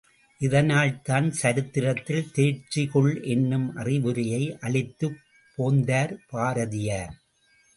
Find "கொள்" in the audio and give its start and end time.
2.87-3.23